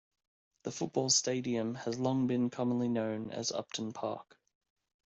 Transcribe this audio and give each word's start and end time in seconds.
The 0.63 0.71
football 0.71 1.11
stadium 1.11 1.75
has 1.75 1.99
long 1.99 2.25
been 2.25 2.49
commonly 2.49 2.87
known 2.89 3.29
as 3.29 3.51
Upton 3.51 3.93
Park. 3.93 4.35